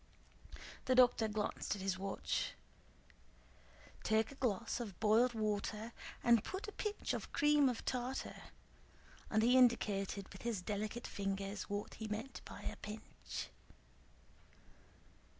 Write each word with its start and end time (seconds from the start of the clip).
The 0.85 0.95
doctor 0.95 1.27
glanced 1.27 1.75
at 1.75 1.81
his 1.83 1.99
watch. 1.99 2.53
"Take 4.01 4.31
a 4.31 4.33
glass 4.33 4.79
of 4.79 4.99
boiled 4.99 5.35
water 5.35 5.93
and 6.23 6.43
put 6.43 6.67
a 6.67 6.71
pinch 6.71 7.13
of 7.13 7.31
cream 7.31 7.69
of 7.69 7.85
tartar," 7.85 8.41
and 9.29 9.43
he 9.43 9.55
indicated 9.59 10.27
with 10.33 10.41
his 10.41 10.63
delicate 10.63 11.05
fingers 11.05 11.69
what 11.69 11.93
he 11.93 12.07
meant 12.07 12.41
by 12.45 12.63
a 12.63 12.77
pinch. 12.77 13.49